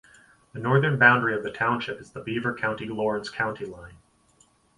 The 0.53 0.59
northern 0.59 0.97
boundary 0.97 1.35
of 1.35 1.43
the 1.43 1.51
township 1.51 2.01
is 2.01 2.09
the 2.09 2.21
Beaver 2.21 2.55
County-Lawrence 2.55 3.29
County 3.29 3.65
line. 3.65 3.97